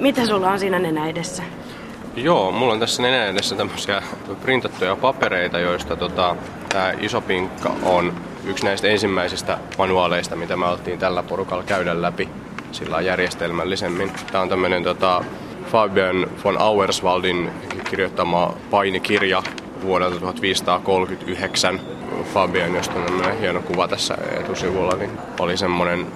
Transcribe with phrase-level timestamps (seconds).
[0.00, 1.42] Mitä sulla on siinä nenä edessä?
[2.16, 4.02] Joo, mulla on tässä nenä edessä tämmöisiä
[4.42, 6.36] printattuja papereita, joista tota,
[6.68, 12.28] tämä iso pinkka on yksi näistä ensimmäisistä manuaaleista, mitä me oltiin tällä porukalla käydä läpi
[12.72, 14.10] sillä järjestelmällisemmin.
[14.32, 15.24] Tämä on tämmöinen tota,
[15.66, 17.50] Fabian von Auerswaldin
[17.90, 19.42] kirjoittama painikirja
[19.82, 21.80] vuodelta 1539.
[22.34, 26.06] Fabian, josta on hieno kuva tässä etusivulla, niin oli semmoinen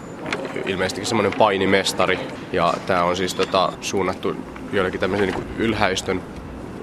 [0.67, 2.19] ilmeisesti semmoinen painimestari.
[2.53, 4.37] Ja tämä on siis tota, suunnattu
[4.73, 6.23] joillekin tämmöisen niin ylhäistön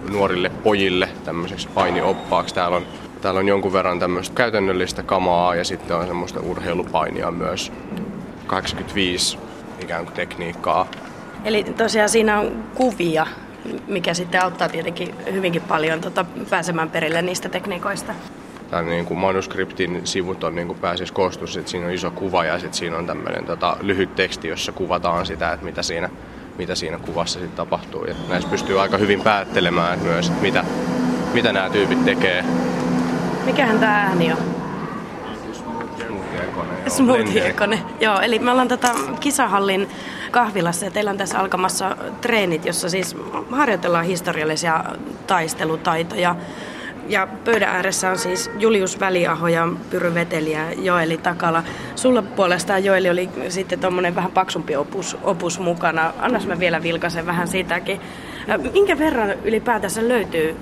[0.09, 2.55] nuorille pojille tämmöiseksi painioppaaksi.
[2.55, 2.85] Täällä on,
[3.21, 7.71] täällä on jonkun verran tämmöistä käytännöllistä kamaa ja sitten on semmoista urheilupainia myös.
[8.47, 9.37] 85
[9.79, 10.87] ikään kuin tekniikkaa.
[11.45, 13.27] Eli tosiaan siinä on kuvia,
[13.87, 18.13] mikä sitten auttaa tietenkin hyvinkin paljon tota, pääsemään perille niistä tekniikoista.
[18.71, 22.45] Tämän niin kuin manuskriptin sivut on niin kuin pääsis koostus, että siinä on iso kuva
[22.45, 26.09] ja sitten siinä on tämmöinen tota, lyhyt teksti, jossa kuvataan sitä, että mitä siinä,
[26.57, 28.05] mitä siinä kuvassa sitten tapahtuu.
[28.05, 30.63] Ja näissä pystyy aika hyvin päättelemään myös, että mitä,
[31.33, 32.45] mitä nämä tyypit tekee.
[33.45, 34.37] Mikähän tämä ääni on?
[36.87, 37.79] Smoothie-ekone.
[37.99, 39.89] Joo, eli me ollaan tota kisahallin
[40.31, 43.15] kahvilassa ja teillä on tässä alkamassa treenit, jossa siis
[43.51, 44.83] harjoitellaan historiallisia
[45.27, 46.35] taistelutaitoja.
[47.11, 51.63] Ja pöydän ääressä on siis Julius Väliaho ja Pyry Veteli ja Joeli Takala.
[51.95, 56.13] Sulla puolestaan Joeli oli sitten tuommoinen vähän paksumpi opus, opus mukana.
[56.19, 58.01] Annas mä vielä vilkaisen vähän sitäkin.
[58.73, 60.55] Minkä verran ylipäätänsä löytyy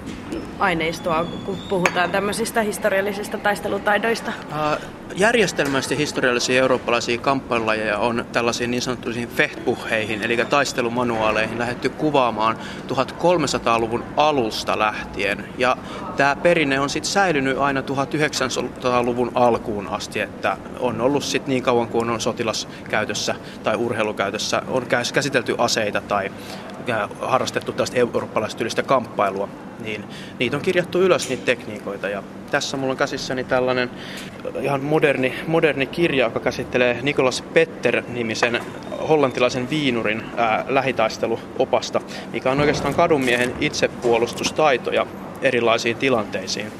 [0.59, 4.31] aineistoa, kun puhutaan tämmöisistä historiallisista taistelutaidoista?
[4.47, 12.57] Uh, järjestelmällisesti historiallisia eurooppalaisia kamppailajeja on tällaisiin niin sanottuihin fechtbucheihin, eli taistelumanuaaleihin lähetty kuvaamaan
[12.87, 15.45] 1300-luvun alusta lähtien.
[15.57, 15.77] Ja
[16.17, 21.87] tämä perinne on sitten säilynyt aina 1900-luvun alkuun asti, että on ollut sitten niin kauan
[21.87, 26.31] kuin on sotilaskäytössä tai urheilukäytössä, on käsitelty aseita tai
[27.21, 29.49] harrastettu tällaista eurooppalaistyylistä kamppailua,
[29.79, 30.05] niin
[30.39, 32.09] niitä on kirjattu ylös niitä tekniikoita.
[32.09, 33.89] Ja tässä mulla on käsissäni tällainen
[34.61, 38.61] ihan moderni, moderni kirja, joka käsittelee Nikolas Petter-nimisen
[39.09, 42.01] hollantilaisen viinurin ää, lähitaisteluopasta,
[42.33, 45.07] mikä on oikeastaan kadunmiehen itsepuolustustaitoja
[45.41, 46.71] erilaisiin tilanteisiin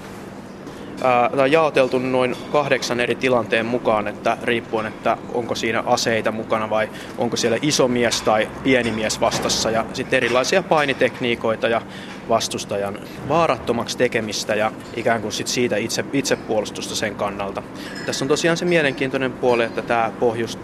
[1.00, 6.70] tämä on jaoteltu noin kahdeksan eri tilanteen mukaan, että riippuen, että onko siinä aseita mukana
[6.70, 9.72] vai onko siellä iso mies tai pieni mies vastassa.
[9.72, 11.82] Ja sitten erilaisia painitekniikoita ja
[12.30, 17.64] vastustajan vaarattomaksi tekemistä ja ikään kuin sit siitä itse, itsepuolustusta sen kannalta.
[18.06, 20.12] Tässä on tosiaan se mielenkiintoinen puoli, että tämä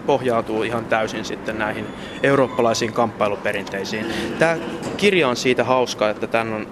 [0.06, 1.86] pohjautuu ihan täysin sitten näihin
[2.22, 4.06] eurooppalaisiin kamppailuperinteisiin.
[4.38, 4.56] Tämä
[4.96, 6.66] kirja on siitä hauska, että tämän on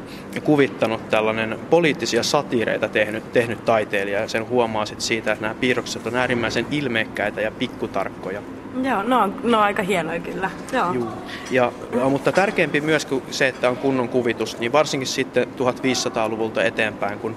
[0.45, 6.07] kuvittanut tällainen poliittisia satiireita tehnyt, tehnyt taiteilija ja sen huomaa sitten siitä, että nämä piirrokset
[6.07, 8.43] on äärimmäisen ilmeikkäitä ja pikkutarkkoja.
[8.83, 10.51] Joo, no on, no on aika hienoja kyllä.
[10.73, 10.93] Joo.
[10.93, 11.09] Juu.
[11.51, 11.73] Ja,
[12.11, 17.37] mutta tärkeämpi myös kuin se, että on kunnon kuvitus, niin varsinkin sitten 1500-luvulta eteenpäin, kun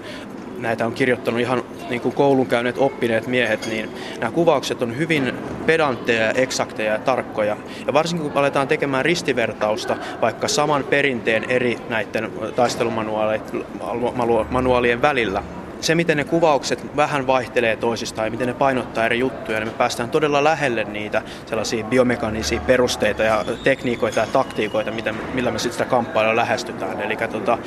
[0.58, 3.90] näitä on kirjoittanut ihan niin kuin koulun käyneet oppineet miehet, niin
[4.20, 5.34] nämä kuvaukset on hyvin
[5.66, 7.58] pedantteja, eksakteja ja tarkkoja.
[7.88, 15.44] Ja varsinkin kun aletaan tekemään ristivertausta vaikka saman perinteen eri näiden taistelumanuaalien välillä,
[15.82, 19.74] se, miten ne kuvaukset vähän vaihtelee toisistaan ja miten ne painottaa eri juttuja, niin me
[19.78, 25.78] päästään todella lähelle niitä sellaisia biomekanisia perusteita ja tekniikoita ja taktiikoita, mitä, millä me sitten
[25.78, 27.02] sitä kamppailua lähestytään.
[27.02, 27.58] Eli tota,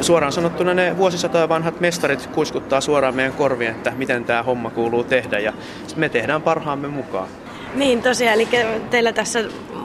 [0.00, 5.04] suoraan sanottuna ne vuosisatoja vanhat mestarit kuiskuttaa suoraan meidän korvien, että miten tämä homma kuuluu
[5.04, 5.52] tehdä ja
[5.96, 7.28] me tehdään parhaamme mukaan.
[7.74, 8.48] Niin tosiaan, eli
[8.90, 9.44] teillä tässä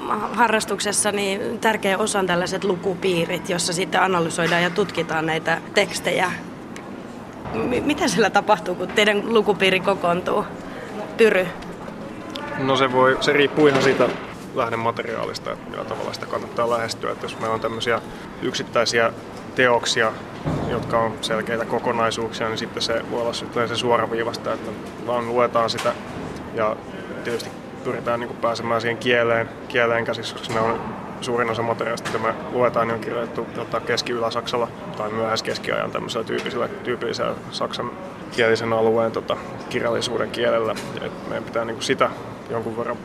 [0.10, 6.32] harrastuksessa niin tärkeä osa on tällaiset lukupiirit, jossa sitten analysoidaan ja tutkitaan näitä tekstejä
[7.86, 10.46] mitä siellä tapahtuu, kun teidän lukupiiri kokoontuu?
[11.18, 11.48] Pyry?
[12.58, 14.10] No se, voi, se riippuu ihan siitä
[14.56, 17.12] lähdemateriaalista, että millä tavalla sitä kannattaa lähestyä.
[17.12, 18.02] Että jos meillä on tämmöisiä
[18.42, 19.14] yksittäisiä
[19.56, 20.14] teoksia,
[20.70, 24.72] jotka on selkeitä kokonaisuuksia, niin sitten se voi olla se suoraviivasta, että
[25.08, 25.94] vaan luetaan sitä
[26.54, 26.76] ja
[27.24, 27.50] tietysti
[27.84, 30.80] pyritään niin pääsemään siihen kieleen, kieleen käsiksi, koska ne on
[31.26, 34.68] suurin osa materiaalista, mitä me luetaan, niin on kirjoitettu tota, keski-ylä-Saksalla
[34.98, 35.10] tai
[35.44, 37.92] keskiajan tämmöisellä tyypillisellä, tyypillisellä saksan
[38.32, 39.38] kielisen alueen tota,
[39.70, 40.76] kirjallisuuden kielellä.
[41.02, 42.10] Et meidän pitää niin kuin sitä
[42.50, 42.98] jonkun verran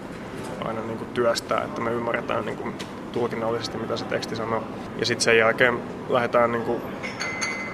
[0.65, 2.75] aina niin kuin työstää, että me ymmärretään niin kuin
[3.13, 4.63] tulkinnallisesti, mitä se teksti sanoo.
[4.99, 6.83] Ja sitten sen jälkeen lähdetään niin kuin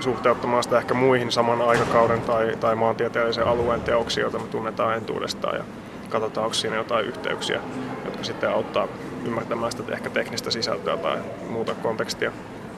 [0.00, 5.56] suhteuttamaan sitä ehkä muihin saman aikakauden tai, tai maantieteellisen alueen teoksiin, joita me tunnetaan entuudestaan
[5.56, 5.64] ja
[6.08, 7.60] katsotaan, onko siinä jotain yhteyksiä,
[8.04, 8.88] jotka sitten auttaa
[9.26, 11.18] ymmärtämään sitä ehkä teknistä sisältöä tai
[11.48, 12.32] muuta kontekstia.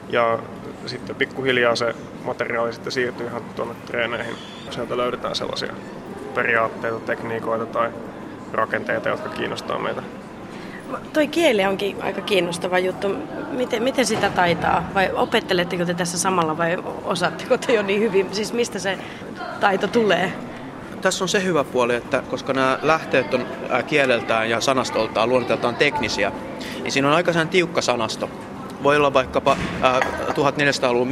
[0.08, 0.38] Ja
[0.86, 4.34] sitten pikkuhiljaa se materiaali sitten siirtyy ihan tuonne treeneihin.
[4.70, 5.72] Sieltä löydetään sellaisia
[6.34, 7.90] periaatteita, tekniikoita tai
[8.52, 10.02] rakenteita, jotka kiinnostaa meitä.
[11.12, 13.08] Toi kieli onkin aika kiinnostava juttu.
[13.50, 14.88] Miten, miten sitä taitaa?
[14.94, 18.34] Vai opetteletteko te tässä samalla vai osaatteko te jo niin hyvin?
[18.34, 18.98] Siis mistä se
[19.60, 20.32] taito tulee?
[21.00, 23.46] Tässä on se hyvä puoli, että koska nämä lähteet on
[23.86, 26.32] kieleltään ja sanastoltaan luonteeltaan teknisiä,
[26.82, 28.30] niin siinä on aika tiukka sanasto.
[28.82, 31.08] Voi olla vaikkapa äh, 1400-luvun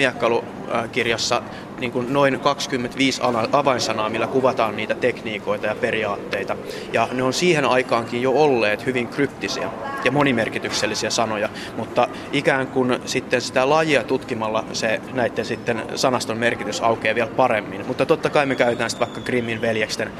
[0.66, 1.42] miekkailukirjassa
[1.78, 3.20] niin kuin noin 25
[3.52, 6.56] avainsanaa, millä kuvataan niitä tekniikoita ja periaatteita.
[6.92, 9.70] Ja ne on siihen aikaankin jo olleet hyvin kryptisiä
[10.04, 16.80] ja monimerkityksellisiä sanoja, mutta ikään kuin sitten sitä lajia tutkimalla se näiden sitten sanaston merkitys
[16.80, 17.86] aukeaa vielä paremmin.
[17.86, 20.10] Mutta totta kai me käytetään sitten vaikka Grimmin veljeksten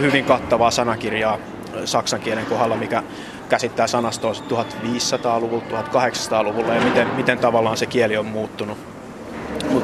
[0.00, 1.38] hyvin kattavaa sanakirjaa
[1.84, 3.02] saksan kielen kohdalla, mikä
[3.48, 8.93] käsittää sanastoa 1500-luvulta, 1800-luvulla ja miten, miten tavallaan se kieli on muuttunut.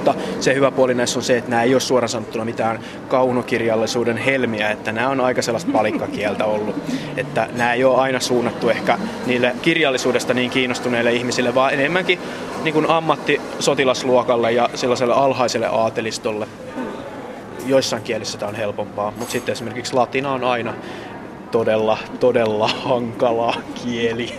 [0.01, 4.17] Mutta se hyvä puoli näissä on se, että nämä ei ole suoraan sanottuna mitään kaunokirjallisuuden
[4.17, 6.77] helmiä, että nämä on aika sellaista palikkakieltä ollut.
[7.17, 12.19] Että nämä ei ole aina suunnattu ehkä niille kirjallisuudesta niin kiinnostuneille ihmisille, vaan enemmänkin
[12.63, 16.47] niin kuin ammattisotilasluokalle ja sellaiselle alhaiselle aatelistolle.
[17.67, 20.75] Joissain kielissä tämä on helpompaa, mutta sitten esimerkiksi latina on aina
[21.51, 23.55] todella, todella hankala
[23.85, 24.35] kieli.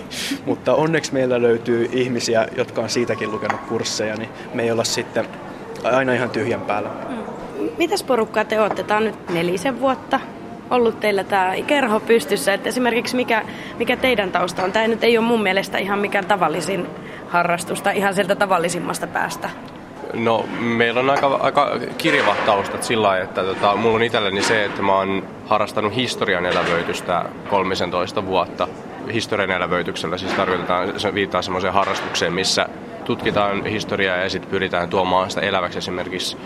[0.45, 5.27] Mutta onneksi meillä löytyy ihmisiä, jotka on siitäkin lukenut kursseja, niin me ei olla sitten
[5.83, 6.89] aina ihan tyhjän päällä.
[7.09, 7.21] Mm.
[7.77, 8.83] Mitäs porukkaa te olette?
[8.83, 10.19] Tämä on nyt nelisen vuotta
[10.69, 12.53] ollut teillä tämä kerho pystyssä.
[12.53, 13.45] Että esimerkiksi mikä,
[13.79, 14.71] mikä teidän tausta on?
[14.71, 16.87] Tämä nyt ei ole mun mielestä ihan mikään tavallisin
[17.27, 19.49] harrastusta ihan sieltä tavallisimmasta päästä.
[20.13, 24.65] No, meillä on aika, aika kirjavat taustat sillä lailla, että tota, mulla on itselleni se,
[24.65, 28.67] että mä oon harrastanut historian elävöitystä 13 vuotta.
[29.13, 32.69] Historian elävöityksellä siis tarkoitetaan, se viittaa semmoiseen harrastukseen, missä
[33.05, 36.37] tutkitaan historiaa ja sitten pyritään tuomaan sitä eläväksi esimerkiksi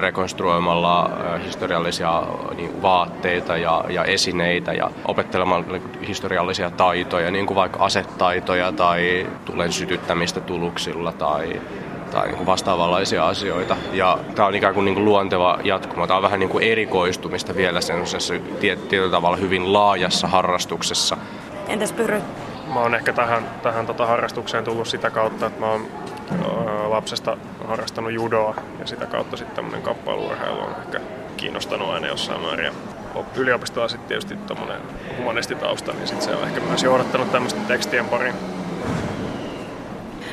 [0.00, 1.10] rekonstruoimalla
[1.44, 2.22] historiallisia
[2.56, 9.26] niin vaatteita ja, ja esineitä ja opettelemaan niin historiallisia taitoja, niin kuin vaikka asetaitoja tai
[9.44, 11.60] tulen sytyttämistä tuluksilla tai
[12.14, 13.76] tai niin kuin vastaavanlaisia asioita.
[13.92, 16.06] Ja tämä on ikään kuin, niin kuin luonteva jatkuma.
[16.06, 21.16] Tämä on vähän niin kuin erikoistumista vielä sellaisessa tietyllä tavalla hyvin laajassa harrastuksessa.
[21.68, 22.22] Entäs Pyry?
[22.74, 25.86] Mä oon ehkä tähän, tähän tota harrastukseen tullut sitä kautta, että mä oon
[26.88, 27.36] lapsesta
[27.68, 31.00] harrastanut judoa ja sitä kautta sitten tämmöinen kamppailuurheilu on ehkä
[31.36, 32.72] kiinnostanut aina jossain määrin.
[33.36, 34.80] Yliopistolla sitten tietysti tämmöinen
[35.18, 38.34] humanistitausta, niin sitten se on ehkä myös johdattanut tämmöisten tekstien pariin.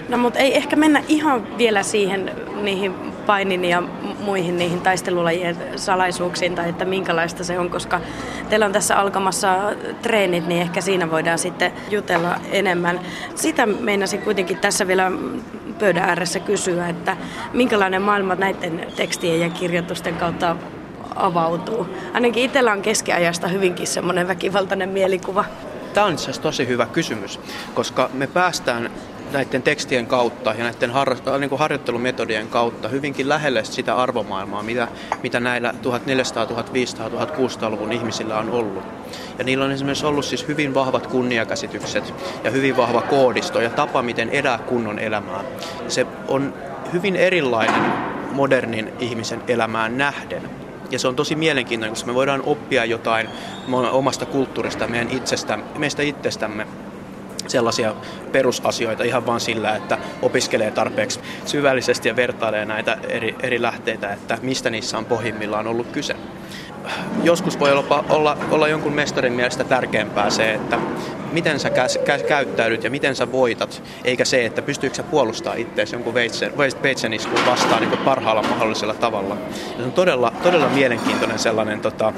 [0.10, 2.96] No mutta ei ehkä mennä ihan vielä siihen niihin
[3.32, 3.84] painin ja
[4.20, 8.02] muihin niihin taistelulajien salaisuuksiin tai että minkälaista se on, koska
[8.50, 9.58] teillä on tässä alkamassa
[10.02, 13.00] treenit, niin ehkä siinä voidaan sitten jutella enemmän.
[13.36, 15.12] Sitä meinasin kuitenkin tässä vielä
[15.80, 17.18] pöydän ääressä kysyä, että
[17.54, 20.56] minkälainen maailma näiden tekstien ja kirjoitusten kautta
[21.16, 21.88] avautuu.
[22.14, 25.46] Ainakin itsellä on keskiajasta hyvinkin semmoinen väkivaltainen mielikuva.
[25.94, 27.40] Tämä on itse tosi hyvä kysymys,
[27.74, 28.92] koska me päästään
[29.32, 34.64] näiden tekstien kautta ja näiden har, äh, niin kuin harjoittelumetodien kautta hyvinkin lähelle sitä arvomaailmaa,
[34.64, 34.88] mitä,
[35.24, 38.84] mitä näillä 1400, 1500, 1600-luvun ihmisillä on ollut.
[39.38, 42.14] Ja niillä on esimerkiksi ollut siis hyvin vahvat kunniakäsitykset
[42.44, 45.44] ja hyvin vahva koodisto ja tapa, miten elää kunnon elämää.
[45.88, 46.54] Se on
[46.94, 47.84] hyvin erilainen
[48.32, 50.50] modernin ihmisen elämään nähden.
[50.92, 53.28] Ja se on tosi mielenkiintoinen, koska me voidaan oppia jotain
[53.92, 56.68] omasta kulttuurista, meidän itsestä, meistä itsestämme
[57.48, 57.96] sellaisia
[58.32, 64.38] perusasioita ihan vain sillä, että opiskelee tarpeeksi syvällisesti ja vertailee näitä eri, eri lähteitä, että
[64.42, 66.16] mistä niissä on pohjimmillaan ollut kyse.
[67.24, 70.80] Joskus voi olla, olla, olla jonkun mestarin mielestä tärkeämpää se, että
[71.32, 75.54] miten sä kä, kä, käyttäydyt ja miten sä voitat, eikä se, että pystyykö sä puolustaa
[75.54, 79.38] itseäsi jonkun veitsen, iskun vastaan niin parhaalla mahdollisella tavalla.
[79.72, 82.14] Ja se on todella, todella mielenkiintoinen sellainen tota,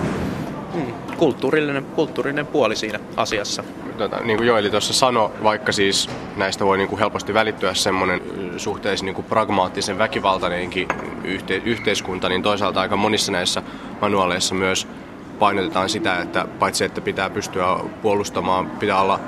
[0.73, 3.63] hmm, kulttuurillinen, kulttuurinen puoli siinä asiassa.
[3.97, 8.21] Tota, niin kuin Joeli tuossa sanoi, vaikka siis näistä voi niin kuin helposti välittyä semmoinen
[8.57, 10.87] suhteessa niin kuin pragmaattisen väkivaltainenkin
[11.23, 13.63] yhte, yhteiskunta, niin toisaalta aika monissa näissä
[14.01, 14.87] manuaaleissa myös
[15.39, 17.65] painotetaan sitä, että paitsi että pitää pystyä
[18.01, 19.19] puolustamaan, pitää olla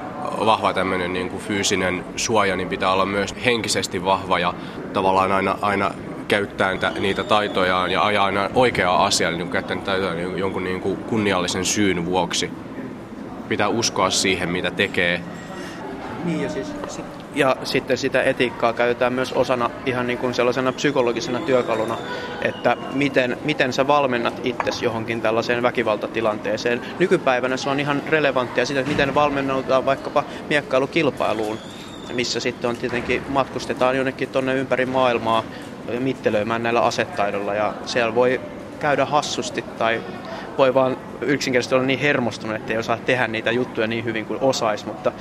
[0.46, 4.54] vahva tämmöinen niin kuin fyysinen suoja, niin pitää olla myös henkisesti vahva ja
[4.94, 5.92] tavallaan aina, aina
[6.28, 10.82] käyttää niitä taitojaan ja ajaa aina oikeaa asiaa, niin käyttää niitä taitoja niin jonkun niin
[10.82, 12.52] kuin kunniallisen syyn vuoksi.
[13.48, 15.22] Pitää uskoa siihen, mitä tekee.
[16.26, 20.72] Niin ja, siis, sit, ja sitten sitä etiikkaa käytetään myös osana ihan niin kuin sellaisena
[20.72, 21.98] psykologisena työkaluna,
[22.42, 26.82] että miten, miten sä valmennat itsesi johonkin tällaiseen väkivaltatilanteeseen.
[27.00, 31.58] Nykypäivänä se on ihan relevanttia sitä, että miten valmennaudutaan vaikkapa miekkailukilpailuun,
[32.14, 35.44] missä sitten on tietenkin matkustetaan jonnekin tuonne ympäri maailmaa
[36.00, 38.42] mittelöimään näillä asetaidolla ja siellä voi
[38.80, 40.02] käydä hassusti tai
[40.58, 44.38] voi vaan yksinkertaisesti olla niin hermostunut, että ei osaa tehdä niitä juttuja niin hyvin kuin
[44.42, 45.12] osais, mutta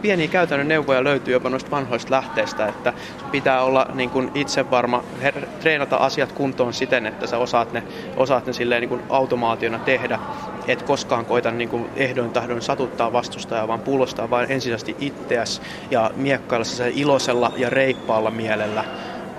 [0.00, 2.94] pieniä käytännön neuvoja löytyy jopa noista vanhoista lähteistä, että
[3.30, 7.84] pitää olla niin kuin itsevarma, her- treenata asiat kuntoon siten, että sä osaat ne,
[8.16, 10.18] osaat ne silleen niin kuin automaationa tehdä,
[10.66, 16.10] et koskaan koita niin kuin ehdoin tahdon satuttaa vastustajaa, vaan puolostaa vain ensisijaisesti itseäsi ja
[16.14, 18.84] miekkailla se iloisella ja reippaalla mielellä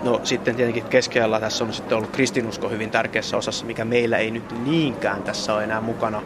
[0.03, 4.31] No sitten tietenkin keskellä tässä on sitten ollut kristinusko hyvin tärkeässä osassa, mikä meillä ei
[4.31, 6.21] nyt niinkään tässä ole enää mukana.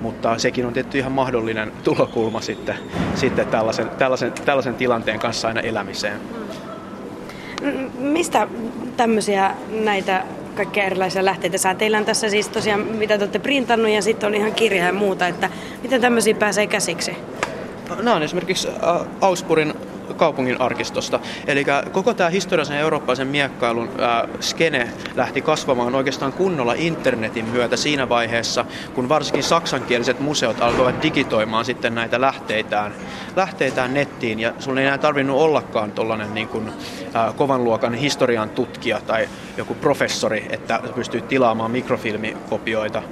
[0.00, 2.76] Mutta sekin on tietty ihan mahdollinen tulokulma sitten,
[3.14, 6.20] sitten tällaisen, tällaisen, tällaisen tilanteen kanssa aina elämiseen.
[7.98, 8.48] Mistä
[8.96, 11.74] tämmöisiä näitä kaikkia erilaisia lähteitä saa?
[11.74, 14.92] Teillä on tässä siis tosiaan, mitä te olette printannut ja sitten on ihan kirja ja
[14.92, 15.50] muuta, että
[15.82, 17.16] miten tämmöisiä pääsee käsiksi?
[17.96, 18.68] Nämä on esimerkiksi
[19.20, 19.74] Augsburgin
[20.14, 21.20] kaupungin arkistosta.
[21.46, 28.08] Eli koko tämä historiallisen eurooppalaisen miekkailun ää, skene lähti kasvamaan oikeastaan kunnolla internetin myötä siinä
[28.08, 32.92] vaiheessa, kun varsinkin saksankieliset museot alkoivat digitoimaan sitten näitä lähteitään,
[33.36, 34.40] lähteitään nettiin.
[34.40, 36.72] Ja sun ei enää tarvinnut ollakaan tuollainen niin kuin,
[37.36, 43.02] kovan luokan historian tutkija tai joku professori, että pystyy tilaamaan mikrofilmikopioita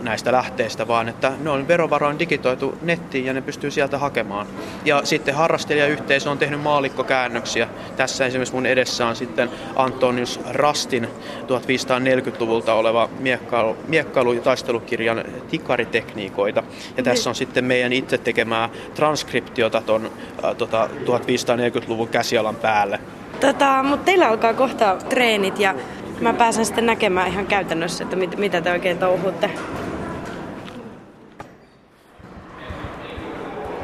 [0.00, 4.46] näistä lähteistä, vaan että ne on verovaroin digitoitu nettiin ja ne pystyy sieltä hakemaan.
[4.84, 7.68] Ja sitten harrastelijayhteisö on tehnyt maalikkokäännöksiä.
[7.96, 11.08] Tässä esimerkiksi mun edessä on sitten Antonius Rastin
[11.42, 16.62] 1540-luvulta oleva miekkailu, miekkailu- ja taistelukirjan tikaritekniikoita.
[16.96, 20.10] Ja tässä on sitten meidän itse tekemää transkriptiota ton
[20.44, 23.00] äh, tota, 1540-luvun käsialan päälle.
[23.40, 25.74] Tota, mutta teillä alkaa kohta treenit ja
[26.20, 29.50] mä pääsen sitten näkemään ihan käytännössä, että mit, mitä te oikein touhutte.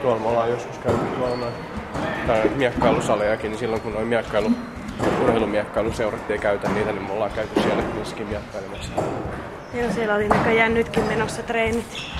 [0.02, 1.46] Tuolla me ollaan joskus käyty tuolla
[2.26, 4.50] tai miekkailusalejakin, niin silloin kun noin miekkailu,
[5.22, 8.92] urheilumiekkailuseurat ei käytä niitä, niin me ollaan käyty siellä missäkin miekkailemassa.
[9.74, 12.12] Joo, siellä oli näköjään nytkin menossa treenit.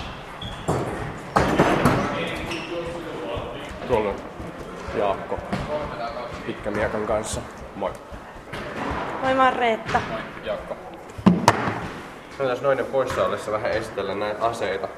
[3.89, 4.17] Tuolla on
[4.99, 5.39] Jaakko
[6.47, 7.41] pitkämiekan kanssa.
[7.77, 7.93] Moi.
[9.23, 10.01] Moi, mä oon Reetta.
[10.45, 10.77] Jaakko.
[12.39, 14.89] Voitaisiin noiden poissa ollessa vähän esitellä näitä aseita.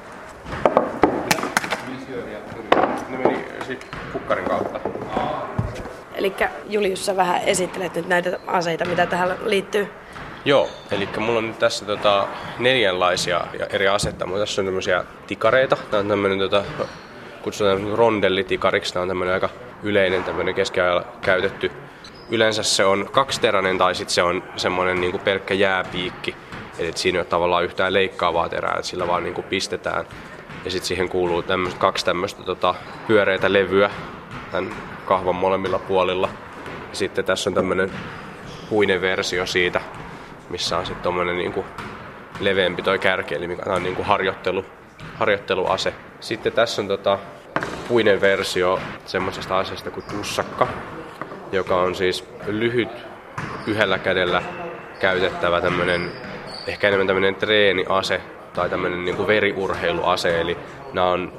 [3.09, 4.79] Ne meni sit kukkarin kautta.
[6.15, 6.33] Eli
[6.69, 9.87] Julius, sä vähän esittelet nyt näitä aseita, mitä tähän liittyy.
[10.45, 12.27] Joo, eli mulla on nyt tässä tota,
[12.59, 14.25] neljänlaisia eri asetta.
[14.25, 15.77] Mulla tässä on tämmöisiä tikareita.
[15.91, 16.63] Tämä on tämmöinen, tota,
[17.41, 18.93] kutsutaan rondellitikariksi.
[18.93, 19.49] Tämä on tämmöinen aika
[19.83, 21.71] yleinen tämmöinen keskiajalla käytetty.
[22.29, 26.35] Yleensä se on kaksiteräinen tai sitten se on semmoinen niin pelkkä jääpiikki.
[26.79, 30.05] Eli siinä ei ole tavallaan yhtään leikkaavaa terää, että sillä vaan niin kuin pistetään.
[30.65, 32.75] Ja sitten siihen kuuluu tämmöset, kaksi tämmöistä tota,
[33.07, 33.89] pyöreitä levyä
[34.51, 36.29] tämän kahvan molemmilla puolilla.
[36.89, 37.91] Ja sitten tässä on tämmöinen
[38.69, 39.81] puinen versio siitä,
[40.49, 41.65] missä on sitten tommonen niinku
[42.39, 44.65] leveämpi toi kärki, eli mikä on niinku harjoittelu,
[45.15, 45.93] harjoitteluase.
[46.19, 47.19] Sitten tässä on tota
[47.87, 50.67] puinen versio semmoisesta asiasta kuin tussakka,
[51.55, 52.89] joka on siis lyhyt
[53.67, 54.41] yhdellä kädellä
[54.99, 56.11] käytettävä tämmönen,
[56.67, 58.21] ehkä enemmän tämmönen treeniase
[58.53, 60.57] tai tämmönen niinku veriurheiluase, eli
[60.93, 61.33] nämä on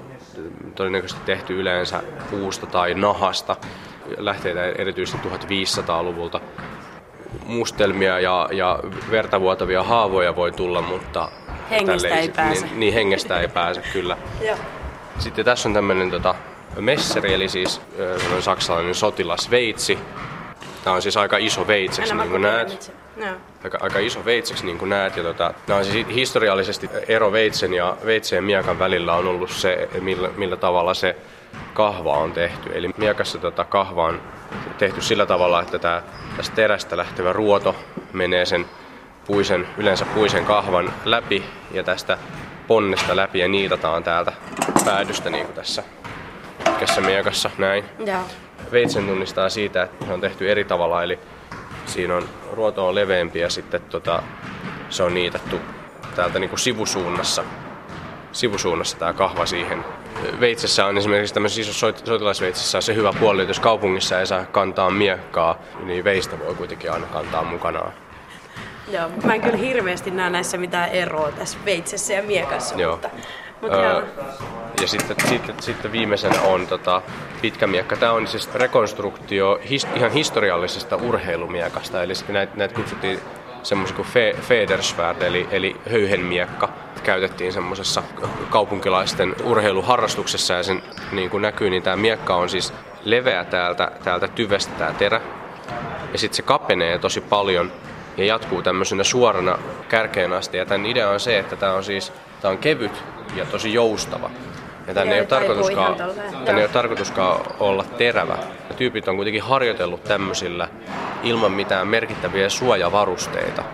[0.75, 3.57] todennäköisesti tehty yleensä puusta tai nahasta,
[4.19, 6.41] lähteitä erityisesti 1500-luvulta
[7.47, 8.79] mustelmia ja, ja
[9.11, 11.29] verta vuotavia haavoja voi tulla, mutta
[11.71, 12.67] Hengestä ei pääse.
[12.67, 14.17] Niin, niin hengestä ei pääse kyllä.
[15.19, 16.35] Sitten tässä on tämmöinen tota,
[16.81, 19.99] messeri, eli siis äh, saksalainen sotilasveitsi.
[20.85, 22.93] Tämä on siis aika iso veitseksi, niin kuin näet.
[23.17, 23.35] Joo.
[23.65, 25.17] Aika, aika iso veitseksi, niin kuin näet.
[25.17, 29.89] Ja tota, nämä on siis historiallisesti ero veitsen ja veitseen miekan välillä on ollut se,
[30.01, 31.17] millä, millä tavalla se
[31.75, 32.71] kahva on tehty.
[32.75, 34.21] Eli miekassa tota kahva on
[34.79, 36.03] tehty sillä tavalla, että tää,
[36.37, 37.77] tästä terästä lähtevä ruoto
[38.13, 38.67] menee sen
[39.27, 42.19] puisen, yleensä puisen kahvan läpi ja tästä
[42.67, 44.33] ponnesta läpi ja niitataan täältä
[44.85, 45.83] päädystä niin kuin tässä
[46.79, 47.85] pitkässä miekassa näin.
[48.07, 48.21] Joo.
[48.73, 51.19] Veitsen tunnistaa siitä, että se on tehty eri tavalla, eli
[51.87, 54.23] siinä on ruoto on leveämpi ja sitten tota,
[54.91, 55.61] se on niitattu
[56.17, 57.45] täältä niin kuin sivusuunnassa
[58.33, 59.85] sivusuunnassa tämä kahva siihen.
[60.41, 61.61] Veitsessä on esimerkiksi tämmöisessä
[62.51, 66.55] isossa on se hyvä puoli, että jos kaupungissa ei saa kantaa miekkaa, niin veistä voi
[66.55, 67.93] kuitenkin aina kantaa mukanaan.
[68.89, 72.93] Joo, mä en kyllä hirveästi näe näissä mitään eroa tässä veitsessä ja miekassa, Joo.
[72.93, 73.11] mutta
[73.65, 74.03] Öö,
[74.81, 77.03] ja sitten, sitten, sitten viimeisenä on tota,
[77.43, 77.97] pitkä miekka.
[77.97, 82.03] Tämä on siis rekonstruktio his, ihan historiallisesta urheilumiekasta.
[82.03, 83.21] Eli näitä, näitä kutsuttiin
[83.63, 86.69] semmoisia kuin fe, Federsvärd, eli, eli höyhenmiekka.
[87.03, 88.03] Käytettiin semmoisessa
[88.51, 90.83] kaupunkilaisten urheiluharrastuksessa ja sen
[91.13, 92.73] niin kuin näkyy, niin tämä miekka on siis
[93.05, 95.21] leveä täältä, täältä tyvestä tämä terä.
[96.13, 97.73] Ja sitten se kapenee tosi paljon
[98.17, 99.59] ja jatkuu tämmöisenä suorana
[99.89, 100.57] kärkeen asti.
[100.57, 104.31] Ja tämän idea on se, että tämä on siis Tämä on kevyt ja tosi joustava.
[104.87, 105.97] Ja tänne ei, ole tarkoituskaan,
[106.45, 108.39] tänne ei ole tarkoituskaan olla terävä.
[108.69, 110.69] Ja tyypit on kuitenkin harjoitellut tämmöisillä
[111.23, 113.65] ilman mitään merkittäviä suojavarusteita.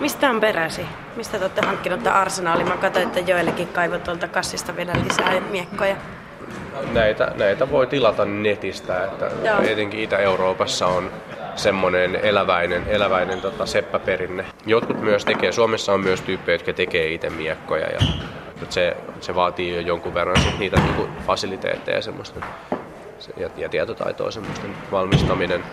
[0.00, 0.86] Mistä on peräsi?
[1.16, 2.68] Mistä te olette hankkinut tämän arsenaalin?
[2.68, 5.96] Mä katsoin, että joillekin kaivoi tuolta kassista vielä lisää miekkoja.
[6.92, 9.60] Näitä, näitä voi tilata netistä, että Joo.
[9.60, 11.10] etenkin Itä-Euroopassa on
[11.62, 14.44] semmoinen eläväinen, eläväinen tota, seppäperinne.
[14.66, 17.98] Jotkut myös tekee, Suomessa on myös tyyppejä, jotka tekee itse miekkoja ja
[18.60, 22.40] mutta se, se vaatii jo jonkun verran sit niitä niinku fasiliteetteja ja semmoista
[23.18, 25.64] se- ja, ja tietotaitoa semmoisten valmistaminen.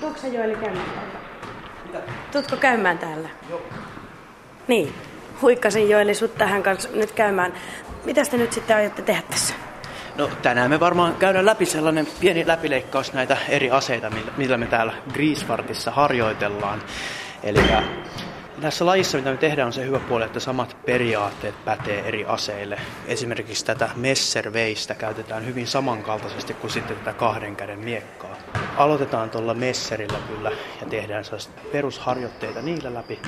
[0.00, 0.86] Tuutko sä Joeli käymään
[1.92, 2.12] täällä?
[2.32, 3.28] Tuutko käymään täällä?
[3.50, 3.62] Joo.
[4.68, 4.94] Niin.
[5.42, 7.52] Huikkasin Joeli sut tähän kanssa nyt käymään.
[8.04, 9.54] Mitä te nyt sitten aiotte tehdä tässä?
[10.16, 14.92] No tänään me varmaan käydään läpi sellainen pieni läpileikkaus näitä eri aseita, millä- me täällä
[15.12, 16.82] Griesvartissa harjoitellaan.
[17.42, 17.60] Eli
[18.60, 22.78] tässä lajissa, mitä me tehdään, on se hyvä puoli, että samat periaatteet pätee eri aseille.
[23.06, 28.36] Esimerkiksi tätä messerveistä käytetään hyvin samankaltaisesti kuin sitten tätä kahden käden miekkaa.
[28.76, 31.24] Aloitetaan tuolla messerillä kyllä ja tehdään
[31.72, 33.18] perusharjoitteita niillä läpi.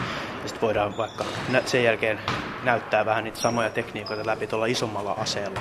[0.42, 1.24] Ja sitten voidaan vaikka
[1.66, 2.20] sen jälkeen
[2.62, 5.60] näyttää vähän niitä samoja tekniikoita läpi tuolla isommalla aseella.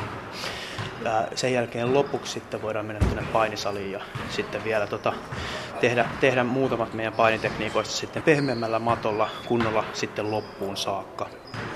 [1.05, 5.13] Ää, Sen jälkeen lopuksi sitten voidaan mennä tuonne painisaliin ja sitten vielä tota,
[5.81, 11.29] tehdä, tehdä muutamat meidän painitekniikoista sitten pehmeämmällä matolla kunnolla sitten loppuun saakka.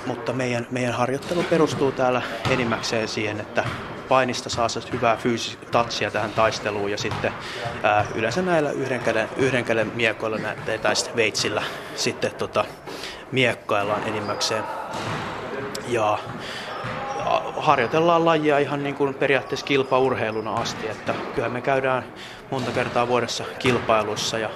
[0.06, 3.64] Mutta meidän, meidän harjoittelu perustuu täällä enimmäkseen siihen, että
[4.10, 7.34] painista saa se hyvää fyysistä tatsia tähän taisteluun ja sitten
[7.84, 11.64] ää, yleensä näillä yhden käden, yhden käden miekoilla näette, tai sitten veitsillä
[11.96, 12.66] sitten tota,
[13.32, 14.64] miekkaillaan enimmäkseen.
[15.88, 16.20] Ja
[17.58, 22.04] harjoitellaan lajia ihan niin kuin periaatteessa kilpaurheiluna asti, että kyllä me käydään
[22.52, 24.50] monta kertaa vuodessa kilpailussa ja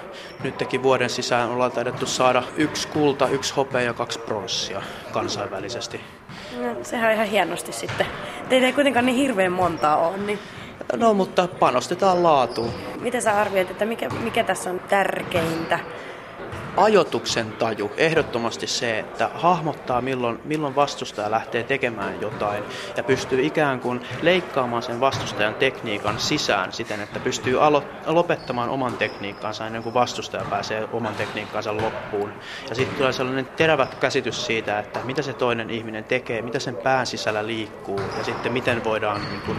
[0.43, 6.01] nytkin vuoden sisään ollaan taidettu saada yksi kulta, yksi hopea ja kaksi pronssia kansainvälisesti.
[6.61, 8.05] No, sehän on ihan hienosti sitten.
[8.49, 10.39] Teitä ei kuitenkaan niin hirveän montaa ole, niin
[10.97, 12.73] No mutta panostetaan laatuun.
[13.01, 15.79] mitä sä arvioit, että mikä, mikä tässä on tärkeintä?
[16.77, 22.63] Ajotuksen taju, ehdottomasti se, että hahmottaa milloin, milloin vastustaja lähtee tekemään jotain
[22.97, 28.97] ja pystyy ikään kuin leikkaamaan sen vastustajan tekniikan sisään siten, että pystyy alo- lopettamaan oman
[28.97, 32.33] tekniikkansa ennen kuin vastustaja pääsee oman tekniikkansa loppuun.
[32.69, 36.75] Ja sitten tulee sellainen terävä käsitys siitä, että mitä se toinen ihminen tekee, mitä sen
[36.75, 39.57] pään sisällä liikkuu ja sitten miten voidaan niin kuin,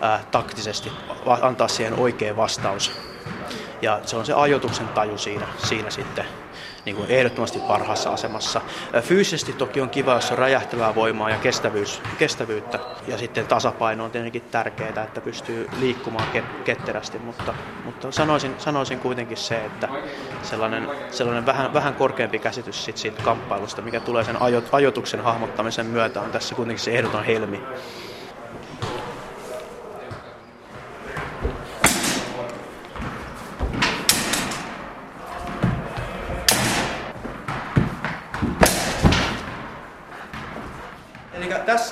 [0.00, 0.92] ää, taktisesti
[1.26, 2.92] antaa siihen oikea vastaus.
[3.82, 6.24] Ja se on se ajoituksen taju siinä, siinä sitten
[6.84, 8.60] niin kuin ehdottomasti parhaassa asemassa.
[9.02, 12.78] Fyysisesti toki on kiva, jos on räjähtävää voimaa ja kestävyys, kestävyyttä.
[13.06, 19.00] Ja sitten tasapaino on tietenkin tärkeää, että pystyy liikkumaan ke- ketterästi, mutta, mutta sanoisin, sanoisin
[19.00, 19.88] kuitenkin se, että
[20.42, 25.86] sellainen, sellainen vähän, vähän korkeampi käsitys sit siitä kamppailusta, mikä tulee sen ajo, ajoituksen hahmottamisen
[25.86, 27.60] myötä, on tässä kuitenkin se ehdoton helmi.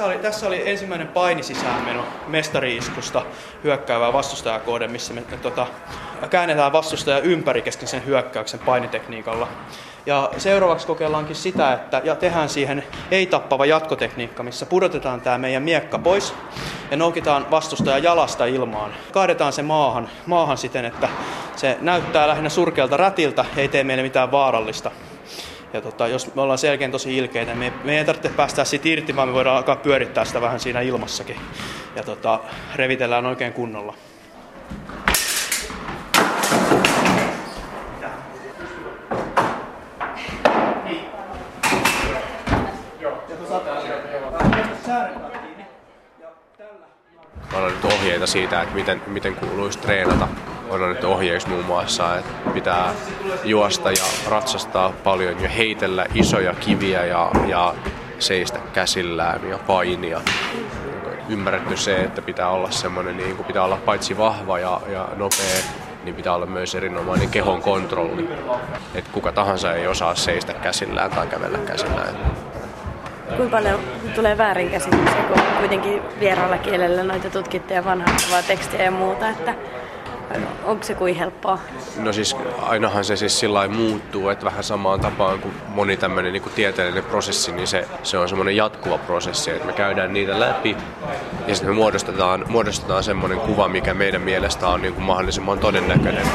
[0.09, 3.23] Oli, tässä oli ensimmäinen paini sisäänmeno mestari-iskusta
[3.65, 5.67] hyökkäävää vastustajaa kohden, missä me, me tota,
[6.31, 9.49] käännetään vastustaja ympäri kesken sen hyökkäyksen painitekniikalla.
[10.07, 15.99] Ja seuraavaksi kokeillaankin sitä, että ja tehdään siihen ei-tappava jatkotekniikka, missä pudotetaan tämä meidän miekka
[15.99, 16.35] pois
[16.91, 18.95] ja noukitaan vastustaja jalasta ilmaan.
[19.13, 21.09] Kaadetaan se maahan, maahan siten, että
[21.57, 24.91] se näyttää lähinnä surkealta rätiltä, ei tee meille mitään vaarallista.
[25.73, 29.17] Ja tota, jos me ollaan selkeän tosi ilkeitä, me, me ei tarvitse päästä siitä irti,
[29.17, 31.37] vaan me voidaan alkaa pyörittää sitä vähän siinä ilmassakin.
[31.97, 32.41] Ja tota,
[32.77, 33.95] revitellään oikein kunnolla.
[47.53, 50.29] Annan nyt ohjeita siitä, että miten, miten kuuluisi treenata.
[50.71, 52.95] Annan nyt ohjeiksi muun muassa, että pitää
[53.45, 57.75] juosta ja ratsastaa paljon ja heitellä isoja kiviä ja, ja
[58.19, 60.21] seistä käsillään ja painia.
[61.29, 65.63] Ymmärretty se, että pitää olla semmoinen, niin kuin pitää olla paitsi vahva ja, ja nopea,
[66.05, 68.29] niin pitää olla myös erinomainen kehon kontrolli.
[68.95, 72.17] Että kuka tahansa ei osaa seistä käsillään tai kävellä käsillään.
[73.37, 73.81] Kuinka paljon
[74.15, 79.55] tulee väärinkäsityksiä, kun kuitenkin vieraalla kielellä noita tutkitte ja vanhahtavaa tekstiä ja muuta, että
[80.65, 81.59] onko se kuin helppoa?
[81.97, 86.43] No siis ainahan se siis sillä muuttuu, että vähän samaan tapaan kuin moni tämmöinen niin
[86.43, 90.77] kuin tieteellinen prosessi, niin se, se on semmoinen jatkuva prosessi, että me käydään niitä läpi
[91.47, 96.27] ja sitten me muodostetaan, muodostetaan semmoinen kuva, mikä meidän mielestä on niin kuin mahdollisimman todennäköinen.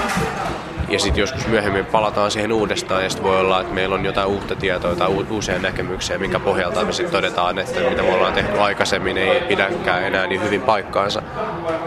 [0.94, 4.28] Ja sitten joskus myöhemmin palataan siihen uudestaan ja sitten voi olla, että meillä on jotain
[4.28, 8.60] uutta tietoa tai uusia näkemyksiä, minkä pohjalta me sitten todetaan, että mitä me ollaan tehty
[8.60, 11.22] aikaisemmin ei pidäkään enää niin hyvin paikkaansa.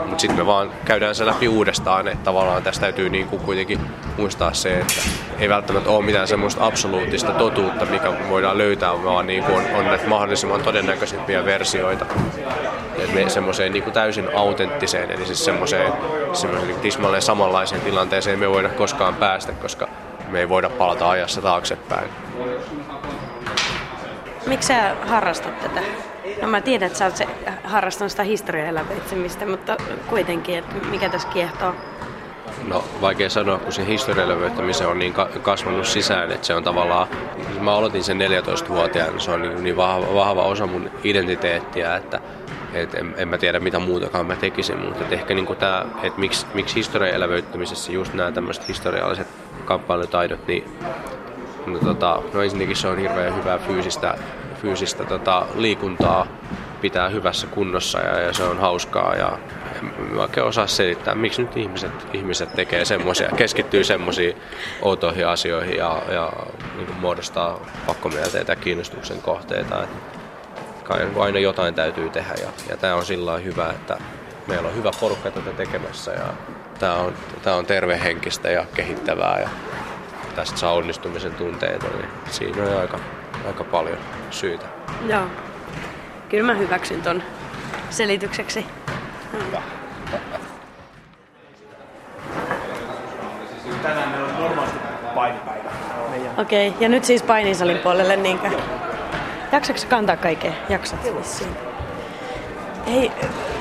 [0.06, 3.80] Mutta sitten me vaan käydään se läpi uudestaan, että tavallaan tästä täytyy niin kuitenkin
[4.18, 5.02] muistaa se, että
[5.38, 9.84] ei välttämättä ole mitään semmoista absoluuttista totuutta, mikä voidaan löytää, vaan niin kuin on, on
[9.84, 12.06] näitä mahdollisimman todennäköisimpiä versioita.
[12.98, 15.92] Ja semmoiseen niin kuin täysin autenttiseen, eli siis semmoiseen,
[16.82, 19.88] tismalleen samanlaiseen tilanteeseen me ei voida koskaan päästä, koska
[20.28, 22.08] me ei voida palata ajassa taaksepäin.
[24.46, 25.80] Miksi sä harrastat tätä?
[26.42, 27.26] No mä tiedän, että sä oot se,
[27.64, 31.74] harrastanut sitä historiaeläveitsemistä, mutta kuitenkin, että mikä tässä kiehtoo?
[32.68, 37.08] No vaikea sanoa, kun se historialevöittäminen on niin kasvanut sisään, että se on tavallaan,
[37.60, 42.20] mä aloitin sen 14-vuotiaana, se on niin, niin vahva, vahva osa mun identiteettiä, että
[42.76, 46.20] et en, en mä tiedä mitä muutakaan mä tekisin, mutta et ehkä niin tämä, että
[46.20, 49.26] miksi, miksi historian elävöittämisessä just nämä tämmöiset historialliset
[49.64, 50.64] kamppailutaidot, niin
[51.66, 54.18] no, tota, no ensinnäkin se on hirveän hyvää fyysistä,
[54.62, 56.26] fyysistä tota, liikuntaa
[56.80, 59.38] pitää hyvässä kunnossa ja, ja se on hauskaa ja
[59.82, 64.36] en oikein osaa selittää, miksi nyt ihmiset, ihmiset tekee semmoisia, keskittyy semmoisiin
[64.82, 66.32] outoihin asioihin ja, ja
[66.76, 69.82] niin muodostaa pakkomielteitä ja kiinnostuksen kohteita.
[69.82, 70.15] Et
[70.88, 73.98] kai aina jotain täytyy tehdä ja, ja tämä on sillä hyvä, että
[74.46, 76.26] meillä on hyvä porukka tätä tekemässä ja
[76.78, 79.48] tämä on, tämä on tervehenkistä ja kehittävää ja
[80.36, 82.98] tästä saa onnistumisen tunteita, niin siinä on aika,
[83.46, 83.98] aika paljon
[84.30, 84.64] syitä.
[85.06, 85.26] Joo.
[86.28, 87.22] Kyllä mä hyväksyn ton
[87.90, 88.66] selitykseksi.
[89.32, 89.62] Hyvä.
[93.82, 94.78] Tänään meillä on normaalisti
[95.14, 95.70] painipäivä.
[96.36, 98.50] Okei, okay, ja nyt siis painisalin puolelle niinkö?
[99.56, 100.52] Jaksatko kantaa kaikkea?
[100.68, 101.50] Jaksat vissiin.
[102.86, 103.12] Hei,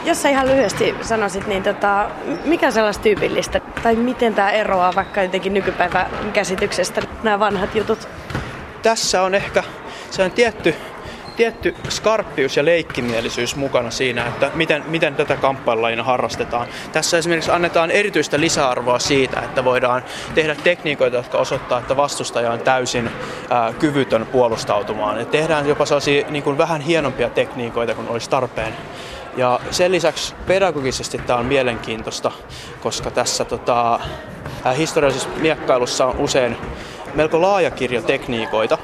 [0.06, 2.10] jos sä ihan lyhyesti sanoisit, niin tota,
[2.46, 3.62] mikä on sellaista tyypillistä?
[3.84, 8.08] Tai miten tämä eroaa vaikka jotenkin nykypäivän käsityksestä, nämä vanhat jutut?
[8.82, 9.64] Tässä on ehkä
[10.12, 10.76] se on tietty
[11.36, 16.68] tietty skarppius ja leikkimielisyys mukana siinä, että miten, miten tätä kamppailulajina harrastetaan.
[16.92, 20.04] Tässä esimerkiksi annetaan erityistä lisäarvoa siitä, että voidaan
[20.36, 23.10] tehdä tekniikoita, jotka osoittaa, että vastustaja on täysin
[23.50, 25.20] ää, kyvytön puolustautumaan.
[25.20, 28.74] Ja tehdään jopa sellaisia niin kuin vähän hienompia tekniikoita kuin olisi tarpeen.
[29.38, 32.32] Ja sen lisäksi pedagogisesti tämä on mielenkiintoista,
[32.82, 34.00] koska tässä tota,
[34.78, 36.58] historiallisessa miekkailussa on usein
[37.16, 38.78] melko laaja kirjo tekniikoita,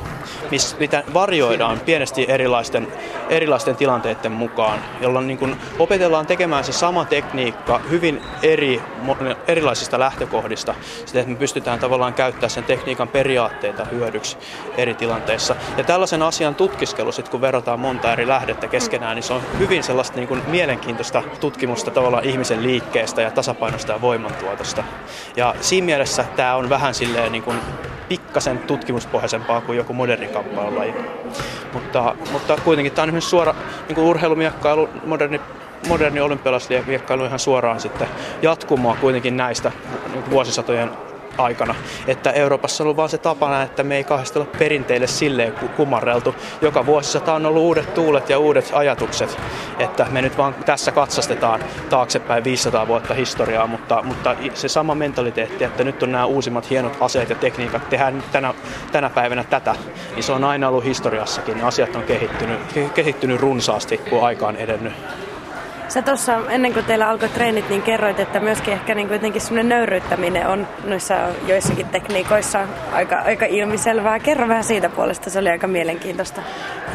[0.79, 2.87] mitä varjoidaan pienesti erilaisten,
[3.31, 8.81] erilaisten tilanteiden mukaan, jolloin niin kuin opetellaan tekemään se sama tekniikka hyvin eri,
[9.47, 14.37] erilaisista lähtökohdista, sitä että me pystytään tavallaan käyttämään sen tekniikan periaatteita hyödyksi
[14.77, 15.55] eri tilanteissa.
[15.77, 19.83] Ja tällaisen asian tutkiskelu, sit kun verrataan monta eri lähdettä keskenään, niin se on hyvin
[19.83, 24.83] sellaista niin kuin mielenkiintoista tutkimusta tavallaan ihmisen liikkeestä ja tasapainosta ja voimantuotosta.
[25.35, 27.57] Ja siinä mielessä tämä on vähän silleen niin kuin
[28.11, 30.93] pikkasen tutkimuspohjaisempaa kuin joku moderni kamppailulaji.
[31.73, 33.53] Mutta, mutta kuitenkin tämä on suora
[33.87, 35.41] niin kuin urheilumiekkailu, moderni
[35.87, 38.07] moderni olympialaisviekkailu ihan suoraan sitten
[38.41, 39.71] jatkumoa kuitenkin näistä
[40.13, 40.91] niin vuosisatojen
[41.43, 41.75] aikana.
[42.07, 46.35] Että Euroopassa on ollut vaan se tapana, että me ei kahdesti olla perinteille silleen kumarreltu.
[46.61, 49.37] Joka vuosisata on ollut uudet tuulet ja uudet ajatukset.
[49.79, 55.63] Että me nyt vaan tässä katsastetaan taaksepäin 500 vuotta historiaa, mutta, mutta se sama mentaliteetti,
[55.63, 58.53] että nyt on nämä uusimmat hienot aseet ja tekniikat, tehdään tänä,
[58.91, 59.75] tänä päivänä tätä,
[60.15, 61.63] niin se on aina ollut historiassakin.
[61.63, 62.59] Asiat on kehittynyt,
[62.93, 64.93] kehittynyt runsaasti, kun aika on edennyt.
[65.91, 69.69] Sä tuossa ennen kuin teillä alkoi treenit, niin kerroit, että myöskin ehkä niin jotenkin semmoinen
[69.69, 71.15] nöyryyttäminen on noissa
[71.47, 74.19] joissakin tekniikoissa aika, aika ilmiselvää.
[74.19, 76.41] Kerro vähän siitä puolesta, se oli aika mielenkiintoista.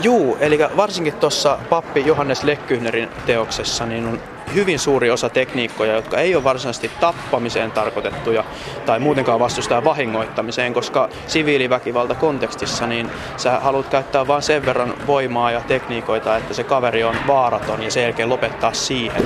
[0.03, 4.21] Juu, eli varsinkin tuossa pappi Johannes Lekkyhnerin teoksessa niin on
[4.55, 8.45] hyvin suuri osa tekniikkoja, jotka ei ole varsinaisesti tappamiseen tarkoitettuja
[8.87, 15.51] tai muutenkaan vastustaa vahingoittamiseen, koska siviiliväkivalta kontekstissa niin sä haluat käyttää vain sen verran voimaa
[15.51, 19.23] ja tekniikoita, että se kaveri on vaaraton ja sen jälkeen lopettaa siihen.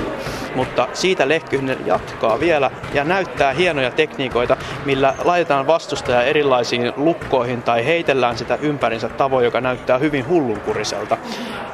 [0.55, 7.87] Mutta siitä Lehkyhner jatkaa vielä ja näyttää hienoja tekniikoita, millä laitetaan vastustaja erilaisiin lukkoihin tai
[7.87, 11.17] heitellään sitä ympärinsä tavoin, joka näyttää hyvin hullunkuriselta.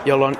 [0.04, 0.36] Jolloin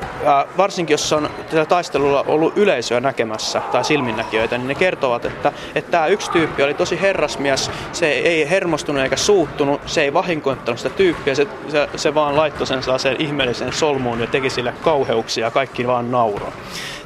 [0.57, 2.57] varsinkin jos on tällä taistelulla ollut
[2.97, 7.71] yleisöä näkemässä tai silminnäkijöitä, niin ne kertovat, että, että tämä yksi tyyppi oli tosi herrasmies,
[7.93, 12.67] se ei hermostunut eikä suuttunut, se ei vahinkoittanut sitä tyyppiä, se, se, se vaan laittoi
[12.67, 16.53] sen sellaiseen ihmeellisen solmuun ja teki sille kauheuksia ja kaikki vaan nauroi.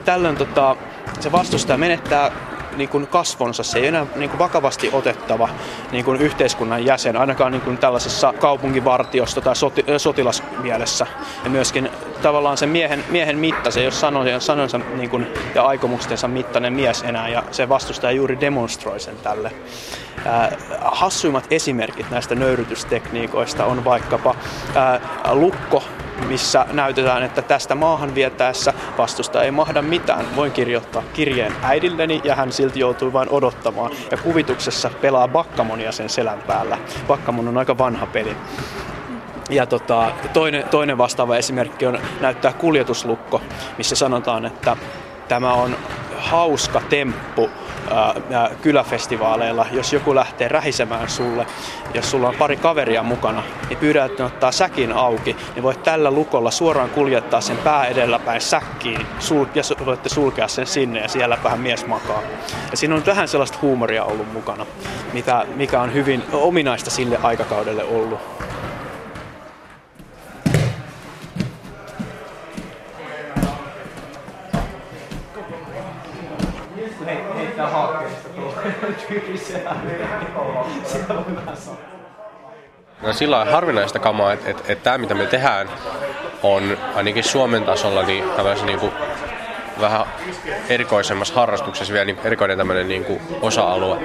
[0.04, 0.76] Tällöin tota,
[1.20, 2.30] se vastustaja menettää
[2.76, 5.48] niin kuin kasvonsa, se ei enää niin kuin vakavasti otettava
[5.92, 11.06] niin kuin yhteiskunnan jäsen, ainakaan niin kuin tällaisessa kaupunkivartiosta tai soti, sotilasmielessä.
[11.44, 11.90] Ja myöskin
[12.22, 17.02] tavallaan se miehen, miehen mitta, se ei ole sanonsa niin kuin, ja aikomuksensa mittainen mies
[17.02, 19.52] enää, ja se vastustaja juuri demonstroi sen tälle.
[20.26, 20.50] Äh,
[20.82, 24.34] hassuimmat esimerkit näistä nöyrytystekniikoista on vaikkapa
[24.76, 25.00] äh,
[25.32, 25.82] lukko,
[26.28, 30.36] missä näytetään, että tästä maahan vietäessä vastusta ei mahda mitään.
[30.36, 33.90] Voin kirjoittaa kirjeen äidilleni ja hän silti joutuu vain odottamaan.
[34.10, 36.78] Ja kuvituksessa pelaa Bakkamonia sen selän päällä.
[37.08, 38.36] Bakkamon on aika vanha peli.
[39.50, 43.42] Ja tota, toinen, toinen vastaava esimerkki on näyttää kuljetuslukko,
[43.78, 44.76] missä sanotaan, että
[45.28, 45.76] tämä on
[46.18, 47.50] hauska temppu
[47.90, 51.46] ää, kyläfestivaaleilla, jos joku lähtee rähisemään sulle,
[51.94, 56.10] jos sulla on pari kaveria mukana, niin pyydät, että ottaa säkin auki, niin voit tällä
[56.10, 61.38] lukolla suoraan kuljettaa sen pää edelläpäin säkkiin sul- ja voitte sulkea sen sinne ja siellä
[61.44, 62.22] vähän mies makaa.
[62.70, 64.66] Ja siinä on vähän sellaista huumoria ollut mukana,
[65.12, 68.39] mitä, mikä on hyvin ominaista sille aikakaudelle ollut.
[83.02, 85.68] No sillä on harvinaista kamaa, että, että, että tämä mitä me tehdään
[86.42, 88.24] on ainakin Suomen tasolla niin
[88.66, 88.92] niin kuin
[89.80, 90.06] vähän
[90.68, 93.98] erikoisemmassa harrastuksessa vielä niin erikoinen tämmöinen niin kuin osa-alue.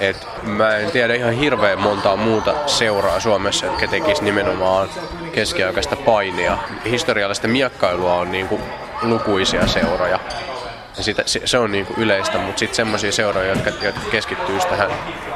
[0.00, 4.88] Et mä en tiedä ihan hirveän montaa muuta seuraa Suomessa, jotka tekisi nimenomaan
[5.32, 6.58] keskiaikaista painia.
[6.84, 8.62] Historiallista miekkailua on niin kuin
[9.02, 10.18] lukuisia seuroja.
[10.96, 14.58] Ja sitä, se, se on niin kuin yleistä, mutta sitten semmoisia seuroja, jotka, jotka keskittyy
[14.58, 14.90] tähän,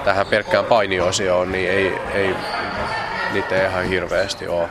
[0.05, 2.35] tähän pelkkään painiosioon, niin ei, ei,
[3.33, 4.69] niitä ei ihan hirveästi ole.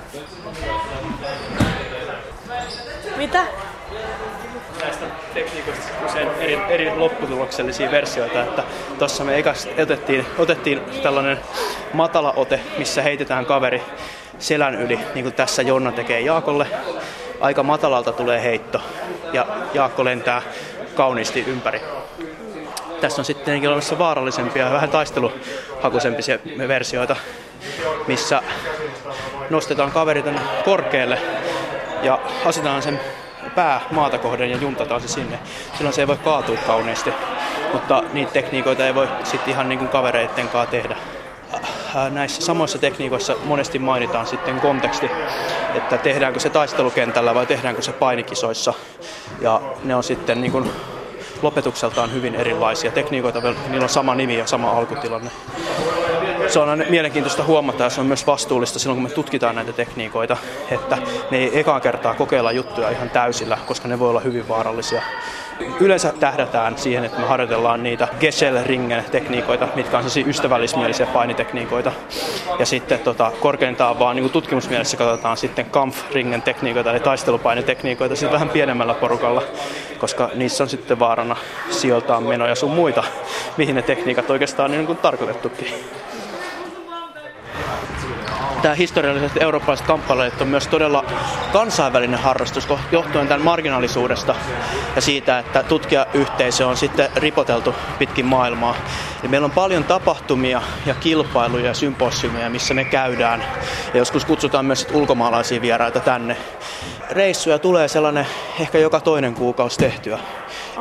[3.18, 3.46] Mitä?
[4.82, 8.44] näistä tekniikoista usein eri, eri lopputuloksellisia versioita.
[8.44, 8.64] Että
[9.00, 11.40] tuossa me ekas otettiin, otettiin tällainen
[11.94, 13.82] matala ote, missä heitetään kaveri
[14.40, 16.68] selän yli, niin kuin tässä Jonna tekee Jaakolle.
[17.40, 18.82] Aika matalalta tulee heitto
[19.34, 20.42] ja Jaakko lentää
[21.00, 21.82] kauniisti ympäri.
[23.02, 27.16] Tässä on sitten olemassa vaarallisempia ja vähän taisteluhakuisempia versioita,
[28.08, 28.42] missä
[29.50, 31.22] nostetaan kaveri tänne korkealle
[32.04, 33.00] ja asetetaan sen
[33.56, 35.40] pää maata kohden ja juntataan se sinne.
[35.74, 37.14] Silloin se ei voi kaatua kauniisti,
[37.74, 40.96] mutta niitä tekniikoita ei voi sitten ihan niin kuin kavereitten kanssa tehdä.
[42.10, 45.12] Näissä samoissa tekniikoissa monesti mainitaan sitten konteksti,
[45.76, 48.74] että tehdäänkö se taistelukentällä vai tehdäänkö se painikisoissa.
[49.42, 50.72] Ja ne on sitten niin kuin
[51.42, 52.92] lopetukseltaan hyvin erilaisia.
[52.92, 55.32] Tekniikoita, niillä on sama nimi ja sama alkutilanne.
[56.48, 60.38] Se on mielenkiintoista huomata ja se on myös vastuullista silloin, kun me tutkitaan näitä tekniikoita,
[60.72, 60.98] että
[61.32, 65.02] me ei ekaan kertaa kokeilla juttuja ihan täysillä, koska ne voi olla hyvin vaarallisia.
[65.80, 71.92] Yleensä tähdätään siihen, että me harjoitellaan niitä Gesell-ringen tekniikoita, mitkä on sellaisia ystävällismielisiä painitekniikoita.
[72.60, 78.50] Ja sitten tota, korkeintaan vaan niin tutkimusmielessä katsotaan sitten Kampf-ringen tekniikoita, eli taistelupainetekniikoita, sitten vähän
[78.50, 79.42] pienemmällä porukalla,
[79.98, 81.36] koska niissä on sitten vaarana
[81.70, 83.04] sijoiltaan menoja sun muita,
[83.58, 85.68] mihin ne tekniikat oikeastaan on niin tarkoitettukin
[88.62, 91.06] tämä historialliset eurooppalaiset kamppailijat on myös todella
[91.54, 94.36] kansainvälinen harrastus johtuen tämän marginaalisuudesta
[94.96, 98.76] ja siitä, että tutkijayhteisö on sitten ripoteltu pitkin maailmaa.
[99.22, 103.44] Eli meillä on paljon tapahtumia ja kilpailuja ja symposiumeja, missä me käydään.
[103.94, 106.38] Ja joskus kutsutaan myös ulkomaalaisia vieraita tänne.
[107.10, 108.28] Reissuja tulee sellainen
[108.60, 110.20] ehkä joka toinen kuukausi tehtyä.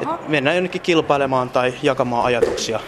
[0.03, 2.81] Et mennään jonnekin kilpailemaan tai jakamaan ajatuksia.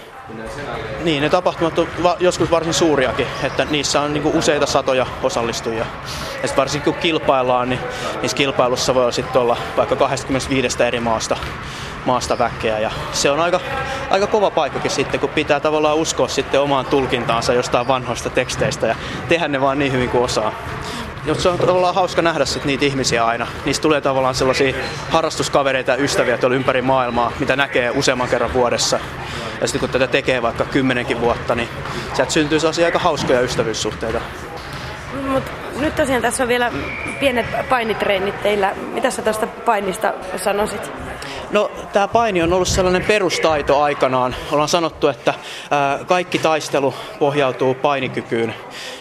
[1.04, 1.88] Niin, ne tapahtumat on
[2.20, 5.78] joskus varsin suuriakin, että niissä on niinku useita satoja osallistujia.
[5.78, 7.80] Ja sitten varsinkin kun kilpaillaan, niin
[8.22, 11.36] niissä kilpailussa voi sitten olla vaikka 25 eri maasta,
[12.06, 12.78] maasta väkeä.
[12.78, 13.60] Ja se on aika,
[14.10, 18.96] aika kova paikkakin sitten, kun pitää tavallaan uskoa sitten omaan tulkintaansa jostain vanhoista teksteistä ja
[19.28, 20.52] tehdä ne vaan niin hyvin kuin osaa.
[21.38, 23.46] Se on tavallaan hauska nähdä sit niitä ihmisiä aina.
[23.64, 24.74] Niistä tulee tavallaan sellaisia
[25.10, 29.00] harrastuskavereita ja ystäviä tuolla ympäri maailmaa, mitä näkee useamman kerran vuodessa.
[29.60, 31.68] Ja sitten kun tätä tekee vaikka kymmenenkin vuotta, niin
[32.14, 34.20] sieltä syntyy sellaisia aika hauskoja ystävyyssuhteita.
[35.28, 35.44] Mut
[35.80, 36.72] nyt tosiaan tässä on vielä
[37.20, 38.74] pienet painitreenit teillä.
[38.92, 40.92] Mitä sä tästä painista sanoisit?
[41.52, 44.34] No, tämä paini on ollut sellainen perustaito aikanaan.
[44.52, 45.34] Ollaan sanottu, että
[46.06, 48.54] kaikki taistelu pohjautuu painikykyyn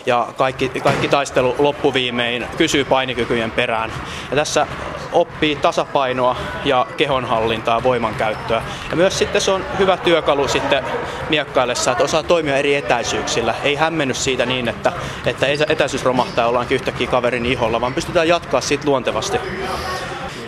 [0.06, 3.92] ja kaikki, kaikki taistelu loppuviimein kysyy painikykyjen perään.
[4.30, 4.68] Ja tässä
[5.12, 6.36] oppii tasapainoa
[6.66, 8.62] ja kehonhallintaa, voimankäyttöä.
[8.90, 10.84] Ja myös sitten se on hyvä työkalu sitten
[11.30, 13.56] miekkaillessa, että osaa toimia eri etäisyyksillä.
[13.64, 14.92] Ei hämmenny siitä niin, että,
[15.26, 19.38] että etäisyys romahtaa ollaankin yhtäkkiä kaverin iholla, vaan pystytään jatkaa siitä luontevasti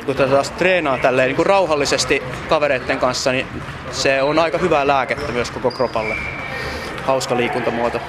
[0.05, 3.47] kun tätä taas treenaa tälleen niin kuin rauhallisesti kavereiden kanssa, niin
[3.91, 6.15] se on aika hyvää lääkettä myös koko kropalle.
[7.05, 8.01] Hauska liikuntamuoto.